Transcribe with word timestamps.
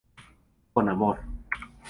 Con 0.73 0.89
amor. 0.89 1.19